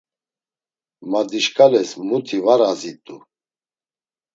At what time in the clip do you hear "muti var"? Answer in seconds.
2.07-2.61